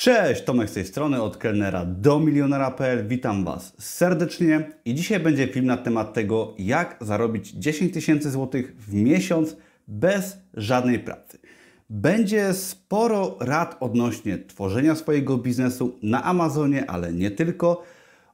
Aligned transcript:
Cześć, 0.00 0.42
Tomek 0.42 0.70
z 0.70 0.72
tej 0.72 0.84
strony, 0.84 1.22
od 1.22 1.36
kelnera 1.36 1.84
do 1.84 2.20
milionera.pl. 2.20 3.08
Witam 3.08 3.44
Was 3.44 3.74
serdecznie 3.78 4.70
i 4.84 4.94
dzisiaj 4.94 5.20
będzie 5.20 5.46
film 5.46 5.66
na 5.66 5.76
temat 5.76 6.14
tego, 6.14 6.54
jak 6.58 6.96
zarobić 7.00 7.50
10 7.50 7.94
tysięcy 7.94 8.30
złotych 8.30 8.76
w 8.76 8.94
miesiąc 8.94 9.56
bez 9.88 10.38
żadnej 10.54 10.98
pracy. 10.98 11.38
Będzie 11.90 12.54
sporo 12.54 13.36
rad 13.40 13.76
odnośnie 13.80 14.38
tworzenia 14.38 14.94
swojego 14.94 15.38
biznesu 15.38 15.98
na 16.02 16.24
Amazonie, 16.24 16.90
ale 16.90 17.12
nie 17.12 17.30
tylko. 17.30 17.82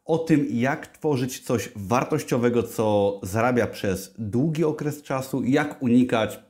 O 0.05 0.19
tym, 0.19 0.47
jak 0.51 0.87
tworzyć 0.87 1.41
coś 1.41 1.71
wartościowego, 1.77 2.63
co 2.63 3.21
zarabia 3.23 3.67
przez 3.67 4.15
długi 4.19 4.65
okres 4.65 5.03
czasu, 5.03 5.45
jak 5.45 5.83
unikać 5.83 6.41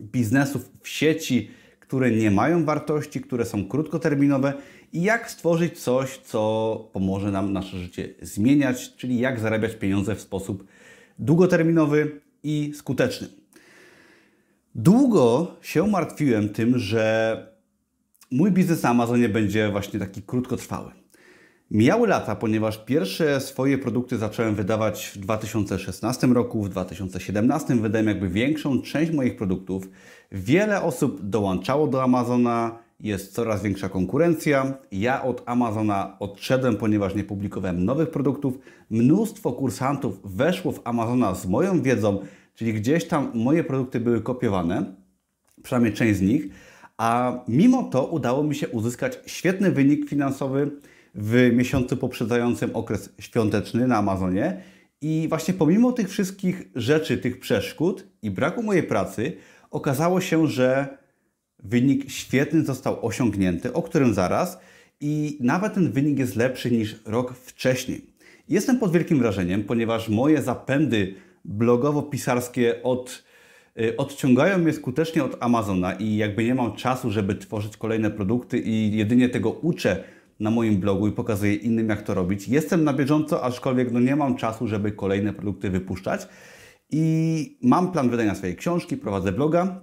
biznesów 0.00 0.70
w 0.82 0.88
sieci, 0.88 1.50
które 1.94 2.10
nie 2.10 2.30
mają 2.30 2.64
wartości, 2.64 3.20
które 3.20 3.44
są 3.44 3.68
krótkoterminowe 3.68 4.52
i 4.92 5.02
jak 5.02 5.30
stworzyć 5.30 5.78
coś, 5.78 6.18
co 6.18 6.90
pomoże 6.92 7.30
nam 7.30 7.52
nasze 7.52 7.78
życie 7.78 8.14
zmieniać, 8.22 8.96
czyli 8.96 9.18
jak 9.18 9.40
zarabiać 9.40 9.74
pieniądze 9.74 10.14
w 10.16 10.20
sposób 10.20 10.66
długoterminowy 11.18 12.20
i 12.42 12.72
skuteczny. 12.76 13.28
Długo 14.74 15.56
się 15.62 15.86
martwiłem 15.86 16.48
tym, 16.48 16.78
że 16.78 17.36
mój 18.30 18.52
biznes 18.52 18.82
na 18.82 18.88
Amazonie 18.88 19.28
będzie 19.28 19.70
właśnie 19.70 20.00
taki 20.00 20.22
krótkotrwały. 20.22 20.90
Mijały 21.74 22.08
lata, 22.08 22.36
ponieważ 22.36 22.84
pierwsze 22.84 23.40
swoje 23.40 23.78
produkty 23.78 24.18
zacząłem 24.18 24.54
wydawać 24.54 25.12
w 25.14 25.18
2016 25.18 26.26
roku, 26.26 26.62
w 26.62 26.68
2017 26.68 27.74
wydałem 27.74 28.06
jakby 28.06 28.28
większą 28.28 28.82
część 28.82 29.12
moich 29.12 29.36
produktów. 29.36 29.88
Wiele 30.32 30.82
osób 30.82 31.22
dołączało 31.22 31.86
do 31.86 32.02
Amazona, 32.02 32.78
jest 33.00 33.34
coraz 33.34 33.62
większa 33.62 33.88
konkurencja. 33.88 34.74
Ja 34.92 35.22
od 35.22 35.42
Amazona 35.46 36.16
odszedłem, 36.18 36.76
ponieważ 36.76 37.14
nie 37.14 37.24
publikowałem 37.24 37.84
nowych 37.84 38.10
produktów. 38.10 38.58
Mnóstwo 38.90 39.52
kursantów 39.52 40.20
weszło 40.36 40.72
w 40.72 40.80
Amazona 40.84 41.34
z 41.34 41.46
moją 41.46 41.82
wiedzą, 41.82 42.18
czyli 42.54 42.74
gdzieś 42.74 43.04
tam 43.04 43.30
moje 43.34 43.64
produkty 43.64 44.00
były 44.00 44.20
kopiowane, 44.20 44.94
przynajmniej 45.62 45.92
część 45.92 46.18
z 46.18 46.22
nich, 46.22 46.48
a 46.96 47.38
mimo 47.48 47.82
to 47.82 48.06
udało 48.06 48.42
mi 48.42 48.54
się 48.54 48.68
uzyskać 48.68 49.18
świetny 49.26 49.70
wynik 49.70 50.08
finansowy 50.08 50.70
w 51.14 51.50
miesiącu 51.52 51.96
poprzedzającym 51.96 52.76
okres 52.76 53.10
świąteczny 53.18 53.86
na 53.86 53.96
Amazonie. 53.96 54.62
I 55.00 55.26
właśnie 55.28 55.54
pomimo 55.54 55.92
tych 55.92 56.08
wszystkich 56.08 56.68
rzeczy, 56.74 57.18
tych 57.18 57.40
przeszkód 57.40 58.06
i 58.22 58.30
braku 58.30 58.62
mojej 58.62 58.82
pracy, 58.82 59.36
okazało 59.70 60.20
się, 60.20 60.46
że 60.46 60.98
wynik 61.58 62.10
świetny 62.10 62.64
został 62.64 63.06
osiągnięty, 63.06 63.72
o 63.72 63.82
którym 63.82 64.14
zaraz, 64.14 64.58
i 65.00 65.38
nawet 65.40 65.74
ten 65.74 65.92
wynik 65.92 66.18
jest 66.18 66.36
lepszy 66.36 66.70
niż 66.70 66.96
rok 67.06 67.34
wcześniej. 67.34 68.06
Jestem 68.48 68.78
pod 68.78 68.92
wielkim 68.92 69.18
wrażeniem, 69.18 69.64
ponieważ 69.64 70.08
moje 70.08 70.42
zapędy 70.42 71.14
blogowo-pisarskie 71.44 72.72
od, 72.82 73.24
y, 73.80 73.96
odciągają 73.96 74.58
mnie 74.58 74.72
skutecznie 74.72 75.24
od 75.24 75.36
Amazona 75.40 75.92
i 75.92 76.16
jakby 76.16 76.44
nie 76.44 76.54
mam 76.54 76.76
czasu, 76.76 77.10
żeby 77.10 77.34
tworzyć 77.34 77.76
kolejne 77.76 78.10
produkty 78.10 78.58
i 78.58 78.96
jedynie 78.96 79.28
tego 79.28 79.50
uczę 79.50 80.04
na 80.40 80.50
moim 80.50 80.76
blogu 80.80 81.08
i 81.08 81.12
pokazuję 81.12 81.54
innym, 81.54 81.88
jak 81.88 82.02
to 82.02 82.14
robić. 82.14 82.48
Jestem 82.48 82.84
na 82.84 82.92
bieżąco, 82.92 83.42
aczkolwiek 83.42 83.92
no 83.92 84.00
nie 84.00 84.16
mam 84.16 84.36
czasu, 84.36 84.66
żeby 84.66 84.92
kolejne 84.92 85.32
produkty 85.32 85.70
wypuszczać. 85.70 86.28
I 86.90 87.58
mam 87.62 87.92
plan 87.92 88.10
wydania 88.10 88.34
swojej 88.34 88.56
książki, 88.56 88.96
prowadzę 88.96 89.32
bloga. 89.32 89.80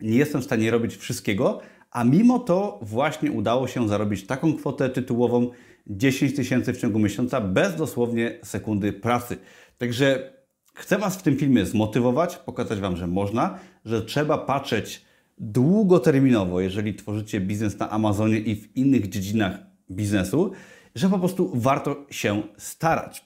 Nie 0.00 0.18
jestem 0.18 0.40
w 0.40 0.44
stanie 0.44 0.70
robić 0.70 0.96
wszystkiego, 0.96 1.60
a 1.90 2.04
mimo 2.04 2.38
to 2.38 2.78
właśnie 2.82 3.32
udało 3.32 3.68
się 3.68 3.88
zarobić 3.88 4.26
taką 4.26 4.54
kwotę 4.54 4.90
tytułową 4.90 5.50
10 5.86 6.36
tysięcy 6.36 6.72
w 6.72 6.76
ciągu 6.76 6.98
miesiąca 6.98 7.40
bez 7.40 7.76
dosłownie 7.76 8.38
sekundy 8.42 8.92
pracy. 8.92 9.36
Także 9.78 10.32
chcę 10.74 10.98
Was 10.98 11.16
w 11.16 11.22
tym 11.22 11.36
filmie 11.36 11.66
zmotywować, 11.66 12.36
pokazać 12.36 12.80
Wam, 12.80 12.96
że 12.96 13.06
można, 13.06 13.58
że 13.84 14.02
trzeba 14.02 14.38
patrzeć 14.38 15.04
długoterminowo, 15.38 16.60
jeżeli 16.60 16.94
tworzycie 16.94 17.40
biznes 17.40 17.78
na 17.78 17.90
Amazonie 17.90 18.38
i 18.38 18.56
w 18.56 18.76
innych 18.76 19.08
dziedzinach 19.08 19.65
biznesu, 19.90 20.52
że 20.94 21.08
po 21.08 21.18
prostu 21.18 21.50
warto 21.54 22.06
się 22.10 22.42
starać. 22.56 23.24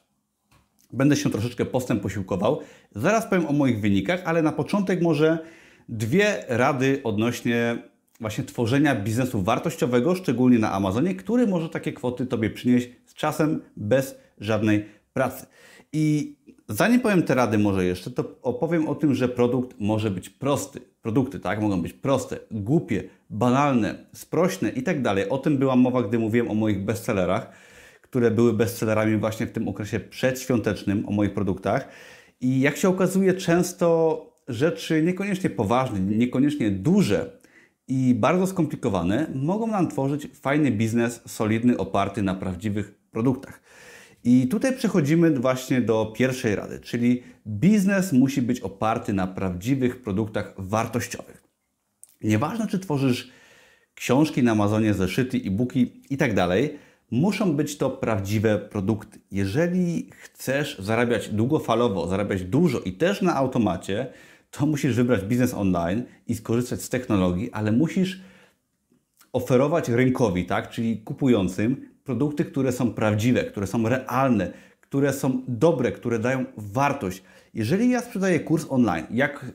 Będę 0.92 1.16
się 1.16 1.30
troszeczkę 1.30 1.64
postęp 1.64 2.02
posiłkował. 2.02 2.60
Zaraz 2.94 3.26
powiem 3.26 3.46
o 3.46 3.52
moich 3.52 3.80
wynikach, 3.80 4.22
ale 4.24 4.42
na 4.42 4.52
początek 4.52 5.02
może 5.02 5.38
dwie 5.88 6.44
rady 6.48 7.00
odnośnie 7.04 7.78
właśnie 8.20 8.44
tworzenia 8.44 8.94
biznesu 8.94 9.42
wartościowego, 9.42 10.14
szczególnie 10.14 10.58
na 10.58 10.72
Amazonie, 10.72 11.14
który 11.14 11.46
może 11.46 11.68
takie 11.68 11.92
kwoty 11.92 12.26
Tobie 12.26 12.50
przynieść 12.50 12.88
z 13.06 13.14
czasem 13.14 13.62
bez 13.76 14.18
żadnej 14.38 14.86
pracy. 15.12 15.46
I 15.92 16.36
zanim 16.70 17.00
powiem 17.00 17.22
te 17.22 17.34
rady 17.34 17.58
może 17.58 17.84
jeszcze, 17.84 18.10
to 18.10 18.24
opowiem 18.42 18.88
o 18.88 18.94
tym, 18.94 19.14
że 19.14 19.28
produkt 19.28 19.76
może 19.80 20.10
być 20.10 20.30
prosty. 20.30 20.80
Produkty, 21.02 21.40
tak, 21.40 21.60
mogą 21.60 21.82
być 21.82 21.92
proste, 21.92 22.38
głupie, 22.50 23.02
banalne, 23.30 23.94
sprośne 24.12 24.68
i 24.68 24.82
tak 24.82 25.02
dalej. 25.02 25.28
O 25.28 25.38
tym 25.38 25.58
była 25.58 25.76
mowa, 25.76 26.02
gdy 26.02 26.18
mówiłem 26.18 26.50
o 26.50 26.54
moich 26.54 26.84
bestsellerach, 26.84 27.50
które 28.02 28.30
były 28.30 28.52
bestsellerami 28.52 29.16
właśnie 29.16 29.46
w 29.46 29.52
tym 29.52 29.68
okresie 29.68 30.00
przedświątecznym, 30.00 31.08
o 31.08 31.12
moich 31.12 31.34
produktach. 31.34 31.88
I 32.40 32.60
jak 32.60 32.76
się 32.76 32.88
okazuje, 32.88 33.34
często 33.34 34.26
rzeczy 34.48 35.02
niekoniecznie 35.02 35.50
poważne, 35.50 36.00
niekoniecznie 36.00 36.70
duże 36.70 37.40
i 37.88 38.14
bardzo 38.14 38.46
skomplikowane 38.46 39.26
mogą 39.34 39.66
nam 39.66 39.88
tworzyć 39.88 40.28
fajny 40.34 40.70
biznes, 40.70 41.20
solidny, 41.26 41.76
oparty 41.76 42.22
na 42.22 42.34
prawdziwych 42.34 42.94
produktach. 43.10 43.60
I 44.24 44.48
tutaj 44.48 44.76
przechodzimy 44.76 45.30
właśnie 45.30 45.80
do 45.80 46.12
pierwszej 46.16 46.54
rady, 46.54 46.80
czyli 46.80 47.22
biznes 47.46 48.12
musi 48.12 48.42
być 48.42 48.60
oparty 48.60 49.12
na 49.12 49.26
prawdziwych 49.26 50.02
produktach 50.02 50.54
wartościowych. 50.58 51.42
Nieważne, 52.22 52.66
czy 52.66 52.78
tworzysz 52.78 53.30
książki 53.94 54.42
na 54.42 54.52
Amazonie, 54.52 54.94
zeszyty, 54.94 55.36
e-booki 55.36 56.02
i 56.10 56.16
tak 56.16 56.32
muszą 57.10 57.56
być 57.56 57.76
to 57.76 57.90
prawdziwe 57.90 58.58
produkty. 58.58 59.20
Jeżeli 59.30 60.10
chcesz 60.22 60.78
zarabiać 60.78 61.28
długofalowo, 61.28 62.08
zarabiać 62.08 62.42
dużo 62.42 62.80
i 62.80 62.92
też 62.92 63.22
na 63.22 63.36
automacie, 63.36 64.06
to 64.50 64.66
musisz 64.66 64.96
wybrać 64.96 65.24
biznes 65.24 65.54
online 65.54 66.02
i 66.26 66.34
skorzystać 66.34 66.82
z 66.82 66.88
technologii, 66.88 67.52
ale 67.52 67.72
musisz 67.72 68.20
oferować 69.32 69.88
rynkowi, 69.88 70.44
tak, 70.44 70.70
czyli 70.70 70.98
kupującym, 70.98 71.89
produkty, 72.10 72.44
które 72.44 72.72
są 72.72 72.92
prawdziwe, 72.92 73.44
które 73.44 73.66
są 73.66 73.88
realne, 73.88 74.52
które 74.80 75.12
są 75.12 75.42
dobre, 75.48 75.92
które 75.92 76.18
dają 76.18 76.44
wartość. 76.56 77.22
Jeżeli 77.54 77.90
ja 77.90 78.00
sprzedaję 78.00 78.40
kurs 78.40 78.66
online, 78.68 79.06
jak, 79.10 79.46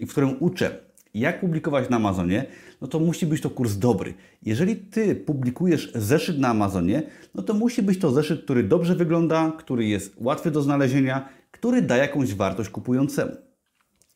yy, 0.00 0.06
w 0.06 0.10
którym 0.10 0.36
uczę, 0.40 0.78
jak 1.14 1.40
publikować 1.40 1.90
na 1.90 1.96
Amazonie, 1.96 2.46
no 2.80 2.88
to 2.88 3.00
musi 3.00 3.26
być 3.26 3.40
to 3.40 3.50
kurs 3.50 3.76
dobry. 3.76 4.14
Jeżeli 4.42 4.76
Ty 4.76 5.14
publikujesz 5.14 5.92
zeszyt 5.94 6.38
na 6.38 6.48
Amazonie, 6.48 7.02
no 7.34 7.42
to 7.42 7.54
musi 7.54 7.82
być 7.82 7.98
to 7.98 8.10
zeszyt, 8.10 8.44
który 8.44 8.62
dobrze 8.62 8.94
wygląda, 8.94 9.52
który 9.58 9.84
jest 9.84 10.14
łatwy 10.16 10.50
do 10.50 10.62
znalezienia, 10.62 11.28
który 11.50 11.82
da 11.82 11.96
jakąś 11.96 12.34
wartość 12.34 12.70
kupującemu. 12.70 13.32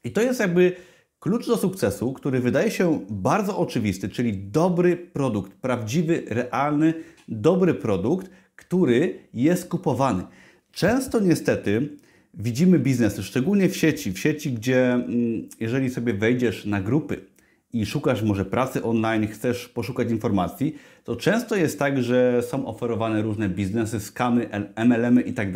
I 0.04 0.12
to 0.12 0.22
jest 0.22 0.40
jakby 0.40 0.76
klucz 1.20 1.46
do 1.46 1.56
sukcesu, 1.56 2.12
który 2.12 2.40
wydaje 2.40 2.70
się 2.70 3.00
bardzo 3.10 3.58
oczywisty, 3.58 4.08
czyli 4.08 4.38
dobry 4.38 4.96
produkt, 4.96 5.52
prawdziwy, 5.52 6.22
realny, 6.26 6.94
dobry 7.28 7.74
produkt, 7.74 8.30
który 8.56 9.18
jest 9.34 9.68
kupowany. 9.68 10.22
Często 10.72 11.20
niestety 11.20 11.88
widzimy 12.34 12.78
biznesy, 12.78 13.22
szczególnie 13.22 13.68
w 13.68 13.76
sieci, 13.76 14.12
w 14.12 14.18
sieci, 14.18 14.52
gdzie 14.52 14.92
mm, 14.92 15.48
jeżeli 15.60 15.90
sobie 15.90 16.14
wejdziesz 16.14 16.64
na 16.64 16.80
grupy 16.80 17.20
i 17.72 17.86
szukasz 17.86 18.22
może 18.22 18.44
pracy 18.44 18.82
online, 18.82 19.26
chcesz 19.26 19.68
poszukać 19.68 20.10
informacji, 20.10 20.74
to 21.04 21.16
często 21.16 21.56
jest 21.56 21.78
tak, 21.78 22.02
że 22.02 22.42
są 22.42 22.66
oferowane 22.66 23.22
różne 23.22 23.48
biznesy, 23.48 24.00
skamy, 24.00 24.48
MLM-y 24.76 25.22
i 25.22 25.32
tak 25.32 25.52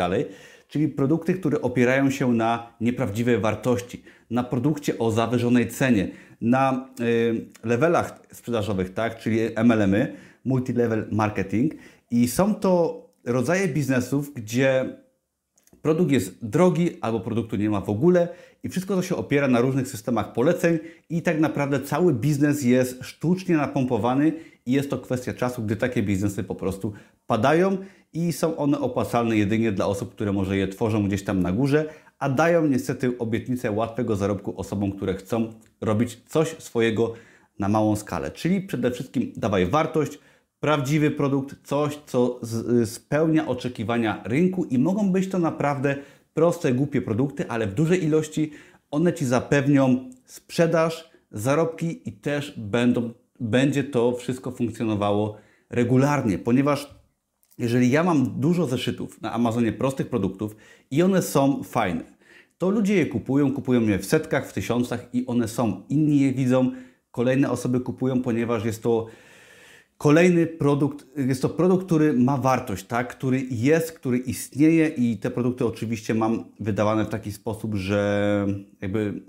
czyli 0.68 0.88
produkty, 0.88 1.34
które 1.34 1.60
opierają 1.60 2.10
się 2.10 2.32
na 2.32 2.72
nieprawdziwej 2.80 3.38
wartości, 3.38 4.02
na 4.30 4.44
produkcie 4.44 4.98
o 4.98 5.10
zawyżonej 5.10 5.68
cenie, 5.68 6.08
na 6.40 6.88
y, 7.00 7.46
levelach 7.64 8.20
sprzedażowych, 8.32 8.94
tak, 8.94 9.18
czyli 9.18 9.38
MLM-y, 9.64 10.12
multi-level 10.48 11.04
marketing 11.12 11.74
i 12.10 12.28
są 12.28 12.54
to 12.54 13.02
rodzaje 13.24 13.68
biznesów, 13.68 14.34
gdzie 14.34 14.96
produkt 15.82 16.10
jest 16.10 16.46
drogi 16.46 16.90
albo 17.00 17.20
produktu 17.20 17.56
nie 17.56 17.70
ma 17.70 17.80
w 17.80 17.90
ogóle 17.90 18.28
i 18.62 18.68
wszystko 18.68 18.96
to 18.96 19.02
się 19.02 19.16
opiera 19.16 19.48
na 19.48 19.60
różnych 19.60 19.88
systemach 19.88 20.32
poleceń 20.32 20.78
i 21.10 21.22
tak 21.22 21.40
naprawdę 21.40 21.80
cały 21.80 22.14
biznes 22.14 22.62
jest 22.62 23.04
sztucznie 23.04 23.56
napompowany 23.56 24.32
i 24.66 24.72
jest 24.72 24.90
to 24.90 24.98
kwestia 24.98 25.34
czasu, 25.34 25.62
gdy 25.62 25.76
takie 25.76 26.02
biznesy 26.02 26.44
po 26.44 26.54
prostu 26.54 26.92
padają 27.26 27.76
i 28.12 28.32
są 28.32 28.56
one 28.56 28.80
opłacalne 28.80 29.36
jedynie 29.36 29.72
dla 29.72 29.86
osób, 29.86 30.14
które 30.14 30.32
może 30.32 30.56
je 30.56 30.68
tworzą 30.68 31.06
gdzieś 31.08 31.24
tam 31.24 31.40
na 31.42 31.52
górze, 31.52 31.88
a 32.18 32.28
dają 32.28 32.66
niestety 32.66 33.18
obietnicę 33.18 33.70
łatwego 33.70 34.16
zarobku 34.16 34.60
osobom, 34.60 34.92
które 34.92 35.14
chcą 35.14 35.52
robić 35.80 36.18
coś 36.26 36.48
swojego 36.48 37.14
na 37.58 37.68
małą 37.68 37.96
skalę. 37.96 38.30
Czyli 38.30 38.60
przede 38.60 38.90
wszystkim 38.90 39.32
dawaj 39.36 39.66
wartość, 39.66 40.18
prawdziwy 40.60 41.10
produkt, 41.10 41.56
coś, 41.62 41.98
co 42.06 42.38
z, 42.42 42.90
spełnia 42.90 43.46
oczekiwania 43.46 44.22
rynku 44.24 44.64
i 44.64 44.78
mogą 44.78 45.12
być 45.12 45.28
to 45.28 45.38
naprawdę 45.38 45.96
proste, 46.34 46.72
głupie 46.72 47.02
produkty, 47.02 47.48
ale 47.48 47.66
w 47.66 47.74
dużej 47.74 48.04
ilości 48.04 48.50
one 48.90 49.12
Ci 49.12 49.24
zapewnią 49.26 50.10
sprzedaż, 50.24 51.10
zarobki 51.32 52.08
i 52.08 52.12
też 52.12 52.54
będą, 52.56 53.10
będzie 53.40 53.84
to 53.84 54.12
wszystko 54.12 54.50
funkcjonowało 54.50 55.36
regularnie, 55.70 56.38
ponieważ 56.38 56.94
jeżeli 57.58 57.90
ja 57.90 58.04
mam 58.04 58.40
dużo 58.40 58.66
zeszytów 58.66 59.22
na 59.22 59.32
Amazonie 59.32 59.72
prostych 59.72 60.08
produktów 60.08 60.56
i 60.90 61.02
one 61.02 61.22
są 61.22 61.62
fajne, 61.62 62.04
to 62.58 62.70
ludzie 62.70 62.94
je 62.94 63.06
kupują, 63.06 63.52
kupują 63.52 63.80
je 63.80 63.98
w 63.98 64.06
setkach, 64.06 64.48
w 64.48 64.52
tysiącach 64.52 65.14
i 65.14 65.26
one 65.26 65.48
są. 65.48 65.82
Inni 65.88 66.20
je 66.20 66.32
widzą, 66.32 66.70
kolejne 67.10 67.50
osoby 67.50 67.80
kupują, 67.80 68.22
ponieważ 68.22 68.64
jest 68.64 68.82
to 68.82 69.06
kolejny 69.98 70.46
produkt, 70.46 71.06
jest 71.16 71.42
to 71.42 71.48
produkt, 71.48 71.86
który 71.86 72.12
ma 72.12 72.36
wartość, 72.36 72.84
tak? 72.84 73.08
który 73.08 73.42
jest, 73.50 73.92
który 73.92 74.18
istnieje 74.18 74.88
i 74.88 75.16
te 75.16 75.30
produkty 75.30 75.66
oczywiście 75.66 76.14
mam 76.14 76.44
wydawane 76.60 77.04
w 77.04 77.08
taki 77.08 77.32
sposób, 77.32 77.74
że 77.74 78.46
jakby 78.80 79.22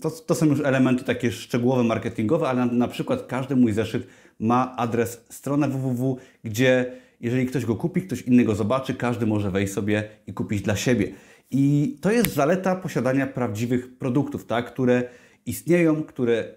to, 0.00 0.10
to 0.10 0.34
są 0.34 0.46
już 0.46 0.60
elementy 0.60 1.04
takie 1.04 1.32
szczegółowe, 1.32 1.84
marketingowe, 1.84 2.48
ale 2.48 2.66
na, 2.66 2.72
na 2.72 2.88
przykład 2.88 3.26
każdy 3.26 3.56
mój 3.56 3.72
zeszyt 3.72 4.06
ma 4.40 4.76
adres, 4.76 5.24
stronę 5.28 5.68
www, 5.68 6.18
gdzie 6.44 6.92
jeżeli 7.20 7.46
ktoś 7.46 7.64
go 7.64 7.76
kupi, 7.76 8.02
ktoś 8.02 8.22
inny 8.22 8.44
go 8.44 8.54
zobaczy, 8.54 8.94
każdy 8.94 9.26
może 9.26 9.50
wejść 9.50 9.72
sobie 9.72 10.08
i 10.26 10.32
kupić 10.32 10.62
dla 10.62 10.76
siebie. 10.76 11.12
I 11.50 11.96
to 12.00 12.10
jest 12.10 12.34
zaleta 12.34 12.76
posiadania 12.76 13.26
prawdziwych 13.26 13.98
produktów, 13.98 14.46
tak? 14.46 14.72
które 14.72 15.08
istnieją, 15.46 16.02
które 16.02 16.54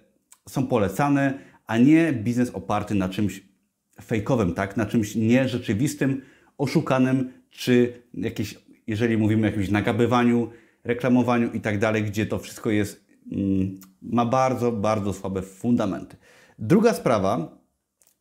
są 0.48 0.66
polecane, 0.66 1.38
a 1.72 1.78
nie 1.78 2.12
biznes 2.12 2.50
oparty 2.50 2.94
na 2.94 3.08
czymś 3.08 3.42
fejkowym, 4.02 4.54
tak? 4.54 4.76
na 4.76 4.86
czymś 4.86 5.14
nierzeczywistym, 5.14 6.22
oszukanym, 6.58 7.32
czy 7.50 8.02
jakieś, 8.14 8.58
jeżeli 8.86 9.16
mówimy 9.16 9.42
o 9.42 9.46
jakimś 9.46 9.70
nagabywaniu, 9.70 10.50
reklamowaniu 10.84 11.52
i 11.52 11.60
tak 11.60 11.78
dalej, 11.78 12.04
gdzie 12.04 12.26
to 12.26 12.38
wszystko 12.38 12.70
jest, 12.70 13.04
mm, 13.32 13.80
ma 14.02 14.26
bardzo, 14.26 14.72
bardzo 14.72 15.12
słabe 15.12 15.42
fundamenty. 15.42 16.16
Druga 16.58 16.94
sprawa, 16.94 17.58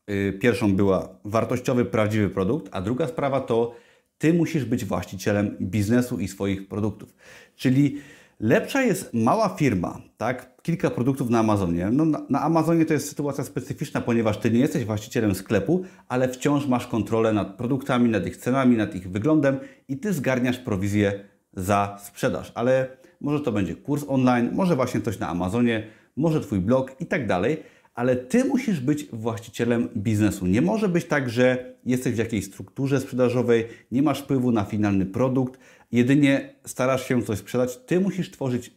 yy, 0.07 0.33
pierwszą 0.33 0.75
była 0.75 1.19
wartościowy, 1.25 1.85
prawdziwy 1.85 2.29
produkt, 2.29 2.69
a 2.71 2.81
druga 2.81 3.07
sprawa 3.07 3.41
to 3.41 3.75
ty 4.17 4.33
musisz 4.33 4.65
być 4.65 4.85
właścicielem 4.85 5.57
biznesu 5.61 6.19
i 6.19 6.27
swoich 6.27 6.67
produktów. 6.67 7.15
Czyli 7.55 7.97
lepsza 8.41 8.81
jest 8.81 9.13
mała 9.13 9.49
firma, 9.49 10.01
tak? 10.17 10.61
Kilka 10.61 10.89
produktów 10.89 11.29
na 11.29 11.39
Amazonie. 11.39 11.89
No, 11.91 12.05
na, 12.05 12.21
na 12.29 12.41
Amazonie 12.41 12.85
to 12.85 12.93
jest 12.93 13.09
sytuacja 13.09 13.43
specyficzna, 13.43 14.01
ponieważ 14.01 14.37
ty 14.37 14.51
nie 14.51 14.59
jesteś 14.59 14.85
właścicielem 14.85 15.35
sklepu, 15.35 15.83
ale 16.07 16.29
wciąż 16.29 16.67
masz 16.67 16.87
kontrolę 16.87 17.33
nad 17.33 17.55
produktami, 17.57 18.09
nad 18.09 18.27
ich 18.27 18.37
cenami, 18.37 18.77
nad 18.77 18.95
ich 18.95 19.11
wyglądem 19.11 19.59
i 19.87 19.97
ty 19.97 20.13
zgarniasz 20.13 20.57
prowizję 20.57 21.23
za 21.53 21.97
sprzedaż. 22.03 22.51
Ale 22.55 22.87
może 23.21 23.39
to 23.39 23.51
będzie 23.51 23.75
kurs 23.75 24.05
online, 24.07 24.49
może 24.53 24.75
właśnie 24.75 25.01
coś 25.01 25.19
na 25.19 25.29
Amazonie, 25.29 25.87
może 26.17 26.41
twój 26.41 26.59
blog 26.59 26.95
i 26.99 27.05
tak 27.05 27.27
dalej 27.27 27.63
ale 27.95 28.15
ty 28.15 28.45
musisz 28.45 28.79
być 28.79 29.05
właścicielem 29.13 29.89
biznesu. 29.97 30.45
Nie 30.45 30.61
może 30.61 30.89
być 30.89 31.05
tak, 31.05 31.29
że 31.29 31.75
jesteś 31.85 32.13
w 32.13 32.17
jakiejś 32.17 32.45
strukturze 32.45 32.99
sprzedażowej, 32.99 33.67
nie 33.91 34.01
masz 34.01 34.19
wpływu 34.21 34.51
na 34.51 34.63
finalny 34.63 35.05
produkt, 35.05 35.59
jedynie 35.91 36.55
starasz 36.65 37.07
się 37.07 37.23
coś 37.23 37.39
sprzedać. 37.39 37.77
Ty 37.77 37.99
musisz 37.99 38.31
tworzyć 38.31 38.71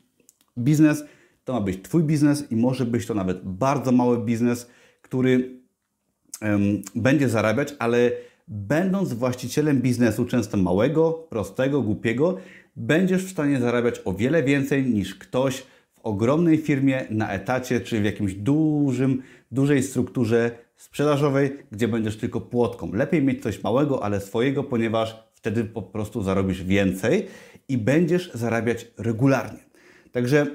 biznes. 0.58 1.04
To 1.44 1.52
ma 1.52 1.60
być 1.60 1.82
twój 1.82 2.02
biznes 2.02 2.52
i 2.52 2.56
może 2.56 2.86
być 2.86 3.06
to 3.06 3.14
nawet 3.14 3.40
bardzo 3.44 3.92
mały 3.92 4.24
biznes, 4.24 4.70
który 5.02 5.60
um, 6.42 6.82
będzie 6.94 7.28
zarabiać, 7.28 7.74
ale 7.78 8.10
będąc 8.48 9.12
właścicielem 9.12 9.80
biznesu, 9.80 10.24
często 10.24 10.56
małego, 10.56 11.12
prostego, 11.12 11.82
głupiego, 11.82 12.36
będziesz 12.76 13.24
w 13.24 13.30
stanie 13.30 13.60
zarabiać 13.60 14.00
o 14.04 14.12
wiele 14.12 14.42
więcej 14.42 14.86
niż 14.86 15.14
ktoś, 15.14 15.66
ogromnej 16.04 16.58
firmie 16.58 17.06
na 17.10 17.32
etacie, 17.32 17.80
czy 17.80 18.00
w 18.00 18.04
jakimś 18.04 18.34
dużym, 18.34 19.22
dużej 19.50 19.82
strukturze 19.82 20.50
sprzedażowej, 20.76 21.58
gdzie 21.72 21.88
będziesz 21.88 22.16
tylko 22.16 22.40
płotką. 22.40 22.92
Lepiej 22.92 23.22
mieć 23.22 23.42
coś 23.42 23.62
małego, 23.62 24.04
ale 24.04 24.20
swojego, 24.20 24.64
ponieważ 24.64 25.16
wtedy 25.34 25.64
po 25.64 25.82
prostu 25.82 26.22
zarobisz 26.22 26.62
więcej 26.62 27.26
i 27.68 27.78
będziesz 27.78 28.30
zarabiać 28.34 28.86
regularnie. 28.98 29.58
Także 30.12 30.46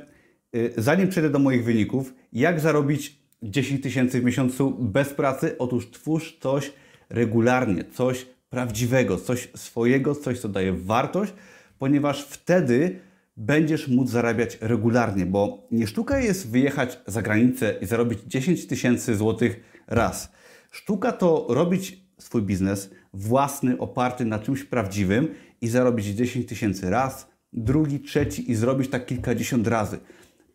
yy, 0.53 0.73
zanim 0.77 1.09
przejdę 1.09 1.29
do 1.29 1.39
moich 1.39 1.63
wyników, 1.63 2.13
jak 2.33 2.59
zarobić 2.59 3.19
10 3.43 3.83
tysięcy 3.83 4.21
w 4.21 4.23
miesiącu 4.23 4.71
bez 4.79 5.09
pracy? 5.09 5.55
Otóż 5.57 5.91
twórz 5.91 6.37
coś 6.39 6.73
regularnie, 7.09 7.83
coś 7.83 8.25
prawdziwego, 8.49 9.17
coś 9.17 9.49
swojego, 9.55 10.15
coś 10.15 10.39
co 10.39 10.49
daje 10.49 10.73
wartość, 10.73 11.33
ponieważ 11.79 12.23
wtedy 12.23 12.99
będziesz 13.39 13.87
móc 13.87 14.09
zarabiać 14.09 14.57
regularnie, 14.61 15.25
bo 15.25 15.67
nie 15.71 15.87
sztuka 15.87 16.19
jest 16.19 16.49
wyjechać 16.49 16.99
za 17.07 17.21
granicę 17.21 17.75
i 17.81 17.85
zarobić 17.85 18.19
10 18.27 18.67
tysięcy 18.67 19.15
złotych 19.15 19.83
raz. 19.87 20.31
Sztuka 20.71 21.11
to 21.11 21.45
robić 21.49 22.03
swój 22.17 22.41
biznes 22.41 22.89
własny, 23.13 23.77
oparty 23.77 24.25
na 24.25 24.39
czymś 24.39 24.63
prawdziwym 24.63 25.27
i 25.61 25.67
zarobić 25.67 26.05
10 26.05 26.45
tysięcy 26.45 26.89
raz, 26.89 27.29
drugi, 27.53 27.99
trzeci 27.99 28.51
i 28.51 28.55
zrobić 28.55 28.89
tak 28.89 29.05
kilkadziesiąt 29.05 29.67
razy. 29.67 29.99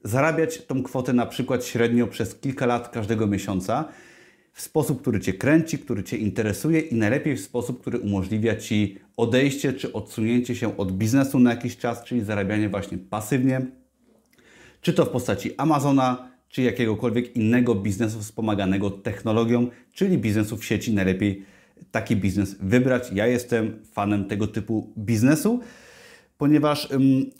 Zarabiać 0.04 0.66
tą 0.66 0.82
kwotę 0.82 1.12
na 1.12 1.26
przykład 1.26 1.64
średnio 1.64 2.06
przez 2.06 2.34
kilka 2.34 2.66
lat 2.66 2.88
każdego 2.88 3.26
miesiąca 3.26 3.88
w 4.54 4.60
sposób, 4.60 5.00
który 5.00 5.20
Cię 5.20 5.32
kręci, 5.32 5.78
który 5.78 6.04
Cię 6.04 6.16
interesuje 6.16 6.80
i 6.80 6.94
najlepiej 6.94 7.36
w 7.36 7.40
sposób, 7.40 7.80
który 7.80 7.98
umożliwia 7.98 8.56
Ci 8.56 8.98
odejście 9.16 9.72
czy 9.72 9.92
odsunięcie 9.92 10.56
się 10.56 10.76
od 10.76 10.92
biznesu 10.92 11.38
na 11.38 11.50
jakiś 11.50 11.76
czas, 11.76 12.04
czyli 12.04 12.24
zarabianie 12.24 12.68
właśnie 12.68 12.98
pasywnie, 12.98 13.60
czy 14.80 14.92
to 14.92 15.04
w 15.04 15.08
postaci 15.08 15.50
Amazona, 15.56 16.28
czy 16.48 16.62
jakiegokolwiek 16.62 17.36
innego 17.36 17.74
biznesu 17.74 18.20
wspomaganego 18.20 18.90
technologią, 18.90 19.68
czyli 19.92 20.18
biznesu 20.18 20.56
w 20.56 20.64
sieci. 20.64 20.92
Najlepiej 20.92 21.42
taki 21.90 22.16
biznes 22.16 22.56
wybrać. 22.60 23.10
Ja 23.12 23.26
jestem 23.26 23.78
fanem 23.92 24.24
tego 24.24 24.46
typu 24.46 24.92
biznesu 24.98 25.60
ponieważ 26.38 26.88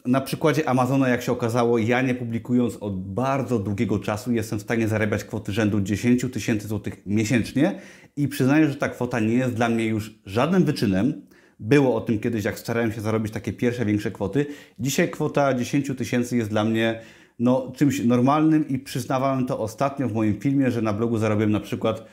na 0.06 0.20
przykładzie 0.20 0.69
Amazona, 0.69 1.08
jak 1.08 1.23
się 1.23 1.32
okazało, 1.32 1.79
ja 1.79 2.02
nie 2.02 2.14
publikując 2.14 2.76
od 2.76 3.14
bardzo 3.14 3.58
długiego 3.58 3.99
czasu 3.99 4.32
jestem 4.32 4.58
w 4.58 4.62
stanie 4.62 4.88
zarabiać 4.88 5.25
kwoty 5.25 5.52
rzędu 5.52 5.81
10 5.81 6.26
tysięcy 6.32 6.69
złotych 6.69 7.02
miesięcznie 7.06 7.81
i 8.17 8.29
przyznaję, 8.29 8.69
że 8.69 8.75
ta 8.75 8.88
kwota 8.88 9.20
nie 9.20 9.35
jest 9.35 9.55
dla 9.55 9.69
mnie 9.69 9.87
już 9.87 10.19
żadnym 10.26 10.65
wyczynem. 10.65 11.22
Było 11.60 11.96
o 11.96 12.01
tym 12.01 12.19
kiedyś, 12.19 12.44
jak 12.44 12.58
starałem 12.58 12.93
się 12.93 13.01
zarobić 13.01 13.32
takie 13.32 13.53
pierwsze, 13.53 13.84
większe 13.84 14.10
kwoty. 14.10 14.46
Dzisiaj 14.79 15.10
kwota 15.10 15.55
10 15.55 15.93
tysięcy 15.98 16.36
jest 16.36 16.51
dla 16.51 16.65
mnie 16.65 17.01
no, 17.39 17.72
czymś 17.77 18.05
normalnym 18.05 18.69
i 18.69 18.79
przyznawałem 18.79 19.46
to 19.46 19.58
ostatnio 19.58 20.08
w 20.08 20.13
moim 20.13 20.41
filmie, 20.41 20.70
że 20.70 20.82
na 20.82 20.93
blogu 20.93 21.19
zarobiłem 21.19 21.51
na 21.51 21.60
przykład 21.60 22.05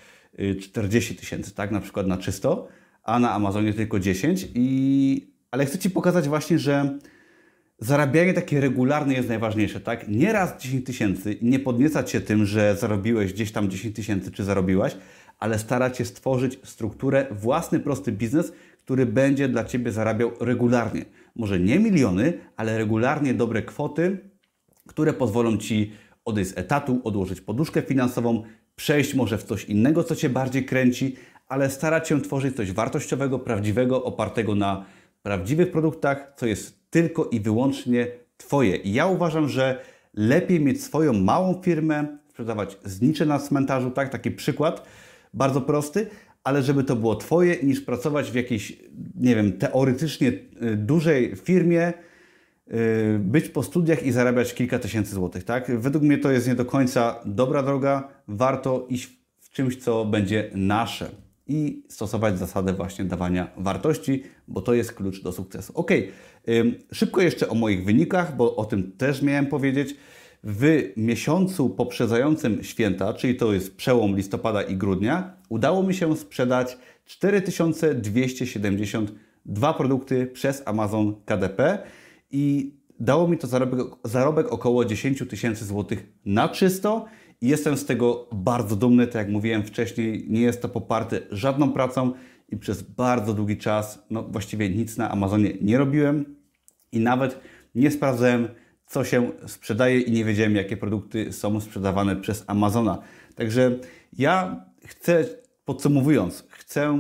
40 0.61 1.13
y, 1.13 1.17
tysięcy, 1.17 1.55
tak, 1.55 1.71
na 1.71 1.81
przykład 1.81 2.07
na 2.07 2.17
czysto, 2.17 2.67
a 3.03 3.19
na 3.19 3.31
Amazonie 3.31 3.73
tylko 3.73 4.00
10 4.00 4.47
i 4.53 5.30
ale 5.51 5.65
chcę 5.65 5.77
Ci 5.77 5.89
pokazać 5.89 6.27
właśnie, 6.27 6.60
że 6.60 7.00
zarabianie 7.79 8.34
takie 8.34 8.62
regularne 8.62 9.13
jest 9.13 9.29
najważniejsze, 9.29 9.79
tak? 9.79 10.08
Nie 10.08 10.34
raz 10.34 10.62
10 10.62 10.86
tysięcy 10.86 11.38
nie 11.41 11.60
podniecać 11.60 12.12
się 12.12 12.22
tym, 12.22 12.46
że 12.46 12.75
zarobiłeś 12.75 13.34
gdzieś 13.34 13.51
tam 13.51 13.70
10 13.70 13.96
tysięcy, 13.96 14.31
czy 14.31 14.43
zarobiłaś, 14.43 14.98
ale 15.39 15.60
starać 15.60 15.98
się 15.98 16.05
stworzyć 16.05 16.60
strukturę, 16.63 17.27
własny 17.31 17.79
prosty 17.79 18.12
biznes, 18.12 18.51
który 18.84 19.05
będzie 19.05 19.48
dla 19.48 19.65
Ciebie 19.65 19.91
zarabiał 19.91 20.31
regularnie. 20.39 21.05
Może 21.36 21.60
nie 21.60 21.79
miliony, 21.79 22.34
ale 22.58 22.77
regularnie 22.77 23.34
dobre 23.34 23.62
kwoty, 23.62 24.17
które 24.88 25.13
pozwolą 25.13 25.58
Ci 25.58 25.91
odejść 26.25 26.51
z 26.51 26.58
etatu, 26.58 27.01
odłożyć 27.03 27.41
poduszkę 27.41 27.81
finansową, 27.81 28.43
przejść 28.75 29.13
może 29.13 29.38
w 29.38 29.43
coś 29.43 29.65
innego, 29.65 30.03
co 30.03 30.15
Cię 30.15 30.29
bardziej 30.29 30.65
kręci, 30.65 31.15
ale 31.48 31.70
starać 31.70 32.08
się 32.08 32.22
tworzyć 32.22 32.55
coś 32.55 32.72
wartościowego, 32.72 33.39
prawdziwego, 33.39 34.03
opartego 34.03 34.55
na 34.55 34.86
prawdziwych 35.23 35.71
produktach, 35.71 36.33
co 36.35 36.45
jest 36.45 36.89
tylko 36.89 37.25
i 37.25 37.39
wyłącznie 37.39 38.07
Twoje. 38.37 38.75
I 38.75 38.93
ja 38.93 39.07
uważam, 39.07 39.49
że 39.49 39.81
lepiej 40.13 40.59
mieć 40.59 40.83
swoją 40.83 41.13
małą 41.13 41.61
firmę, 41.61 42.17
sprzedawać 42.29 42.77
znicze 42.83 43.25
na 43.25 43.39
cmentarzu, 43.39 43.91
tak? 43.91 44.09
Taki 44.09 44.31
przykład, 44.31 44.85
bardzo 45.33 45.61
prosty, 45.61 46.07
ale 46.43 46.63
żeby 46.63 46.83
to 46.83 46.95
było 46.95 47.15
Twoje, 47.15 47.63
niż 47.63 47.81
pracować 47.81 48.31
w 48.31 48.35
jakiejś, 48.35 48.77
nie 49.15 49.35
wiem, 49.35 49.53
teoretycznie 49.53 50.27
y, 50.27 50.41
dużej 50.77 51.35
firmie, 51.35 51.93
y, 52.73 53.19
być 53.19 53.49
po 53.49 53.63
studiach 53.63 54.03
i 54.03 54.11
zarabiać 54.11 54.53
kilka 54.53 54.79
tysięcy 54.79 55.15
złotych, 55.15 55.43
tak? 55.43 55.79
Według 55.79 56.03
mnie 56.03 56.17
to 56.17 56.31
jest 56.31 56.47
nie 56.47 56.55
do 56.55 56.65
końca 56.65 57.19
dobra 57.25 57.63
droga, 57.63 58.07
warto 58.27 58.85
iść 58.89 59.09
w 59.39 59.49
czymś, 59.49 59.75
co 59.77 60.05
będzie 60.05 60.51
nasze 60.55 61.09
i 61.51 61.84
stosować 61.89 62.39
zasadę 62.39 62.74
właśnie 62.74 63.05
dawania 63.05 63.48
wartości, 63.58 64.24
bo 64.48 64.62
to 64.62 64.74
jest 64.74 64.93
klucz 64.93 65.24
do 65.24 65.31
sukcesu. 65.31 65.74
Ok, 65.75 65.91
szybko 66.91 67.22
jeszcze 67.22 67.50
o 67.50 67.55
moich 67.55 67.86
wynikach, 67.86 68.36
bo 68.36 68.55
o 68.55 68.65
tym 68.65 68.91
też 68.91 69.22
miałem 69.22 69.48
powiedzieć. 69.48 69.96
w 70.43 70.91
miesiącu 70.98 71.70
poprzedzającym 71.70 72.63
święta, 72.63 73.13
czyli 73.13 73.36
to 73.36 73.53
jest 73.53 73.75
przełom 73.75 74.15
listopada 74.15 74.62
i 74.62 74.75
grudnia, 74.75 75.34
udało 75.50 75.84
mi 75.84 75.93
się 75.93 76.17
sprzedać 76.17 76.77
4272 77.05 79.74
produkty 79.74 80.27
przez 80.27 80.63
Amazon 80.65 81.15
KDP 81.25 81.79
i 82.31 82.74
dało 83.00 83.27
mi 83.27 83.38
to 83.38 83.48
zarobek, 83.48 83.79
zarobek 84.03 84.51
około 84.51 84.86
10 84.86 85.24
tysięcy 85.29 85.65
złotych 85.65 86.05
na 86.25 86.50
czysto 86.50 87.05
jestem 87.41 87.77
z 87.77 87.86
tego 87.86 88.27
bardzo 88.31 88.75
dumny. 88.75 89.07
Tak 89.07 89.15
jak 89.15 89.29
mówiłem 89.29 89.63
wcześniej, 89.63 90.25
nie 90.29 90.41
jest 90.41 90.62
to 90.62 90.69
poparte 90.69 91.19
żadną 91.31 91.71
pracą 91.71 92.13
i 92.50 92.57
przez 92.57 92.81
bardzo 92.81 93.33
długi 93.33 93.57
czas, 93.57 94.03
no 94.10 94.24
właściwie 94.24 94.69
nic 94.69 94.98
na 94.98 95.12
Amazonie 95.12 95.53
nie 95.62 95.77
robiłem 95.77 96.36
i 96.91 97.00
nawet 97.00 97.39
nie 97.75 97.91
sprawdzałem, 97.91 98.48
co 98.86 99.03
się 99.03 99.31
sprzedaje 99.48 100.00
i 100.00 100.12
nie 100.12 100.25
wiedziałem, 100.25 100.55
jakie 100.55 100.77
produkty 100.77 101.33
są 101.33 101.60
sprzedawane 101.60 102.15
przez 102.15 102.43
Amazona. 102.48 103.01
Także 103.36 103.79
ja 104.17 104.65
chcę, 104.86 105.25
podsumowując, 105.65 106.43
chcę 106.50 107.00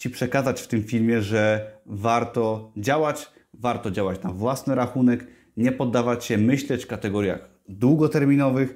Ci 0.00 0.10
przekazać 0.10 0.60
w 0.60 0.66
tym 0.66 0.82
filmie, 0.82 1.22
że 1.22 1.70
warto 1.86 2.72
działać, 2.76 3.30
warto 3.54 3.90
działać 3.90 4.22
na 4.22 4.32
własny 4.32 4.74
rachunek, 4.74 5.26
nie 5.56 5.72
poddawać 5.72 6.24
się 6.24 6.38
myśleć 6.38 6.84
w 6.84 6.86
kategoriach 6.86 7.48
długoterminowych 7.68 8.74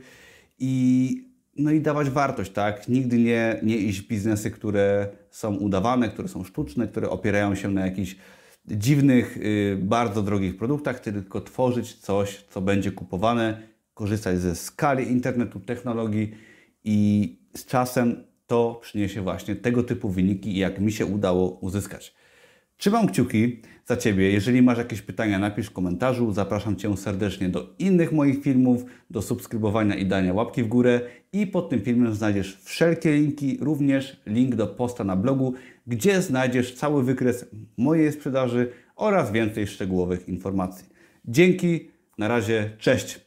i, 0.58 1.14
no 1.56 1.70
i 1.70 1.80
dawać 1.80 2.10
wartość, 2.10 2.52
tak? 2.52 2.88
Nigdy 2.88 3.18
nie, 3.18 3.60
nie 3.62 3.76
iść 3.76 4.00
w 4.00 4.08
biznesy, 4.08 4.50
które 4.50 5.08
są 5.30 5.54
udawane, 5.54 6.08
które 6.08 6.28
są 6.28 6.44
sztuczne, 6.44 6.88
które 6.88 7.10
opierają 7.10 7.54
się 7.54 7.70
na 7.70 7.86
jakichś 7.86 8.16
dziwnych, 8.66 9.36
yy, 9.36 9.78
bardzo 9.82 10.22
drogich 10.22 10.56
produktach, 10.56 11.00
tylko 11.00 11.40
tworzyć 11.40 11.94
coś, 11.94 12.44
co 12.50 12.60
będzie 12.60 12.92
kupowane, 12.92 13.62
korzystać 13.94 14.38
ze 14.38 14.56
skali 14.56 15.10
internetu, 15.12 15.60
technologii 15.60 16.34
i 16.84 17.28
z 17.56 17.66
czasem 17.66 18.24
to 18.46 18.78
przyniesie 18.82 19.22
właśnie 19.22 19.56
tego 19.56 19.82
typu 19.82 20.08
wyniki, 20.08 20.56
jak 20.56 20.80
mi 20.80 20.92
się 20.92 21.06
udało 21.06 21.50
uzyskać. 21.50 22.14
Trzymam 22.84 23.06
kciuki 23.08 23.60
za 23.86 23.96
Ciebie. 23.96 24.30
Jeżeli 24.30 24.62
masz 24.62 24.78
jakieś 24.78 25.02
pytania, 25.02 25.38
napisz 25.38 25.66
w 25.66 25.72
komentarzu. 25.72 26.32
Zapraszam 26.32 26.76
Cię 26.76 26.96
serdecznie 26.96 27.48
do 27.48 27.74
innych 27.78 28.12
moich 28.12 28.42
filmów, 28.42 28.84
do 29.10 29.22
subskrybowania 29.22 29.94
i 29.94 30.06
dania 30.06 30.32
łapki 30.34 30.62
w 30.62 30.68
górę. 30.68 31.00
I 31.32 31.46
pod 31.46 31.70
tym 31.70 31.80
filmem 31.80 32.14
znajdziesz 32.14 32.58
wszelkie 32.62 33.14
linki, 33.14 33.58
również 33.60 34.20
link 34.26 34.54
do 34.54 34.66
posta 34.66 35.04
na 35.04 35.16
blogu, 35.16 35.54
gdzie 35.86 36.22
znajdziesz 36.22 36.74
cały 36.74 37.04
wykres 37.04 37.46
mojej 37.76 38.12
sprzedaży 38.12 38.70
oraz 38.96 39.32
więcej 39.32 39.66
szczegółowych 39.66 40.28
informacji. 40.28 40.86
Dzięki, 41.24 41.88
na 42.18 42.28
razie, 42.28 42.70
cześć! 42.78 43.20